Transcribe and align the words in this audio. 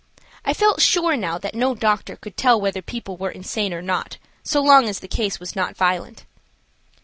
I 0.43 0.55
felt 0.55 0.81
sure 0.81 1.15
now 1.15 1.37
that 1.37 1.53
no 1.53 1.75
doctor 1.75 2.15
could 2.15 2.35
tell 2.35 2.59
whether 2.59 2.81
people 2.81 3.17
were 3.17 3.29
insane 3.29 3.71
or 3.71 3.83
not, 3.83 4.17
so 4.41 4.59
long 4.59 4.89
as 4.89 4.97
the 4.97 5.07
case 5.07 5.39
was 5.39 5.55
not 5.55 5.77
violent. 5.77 6.25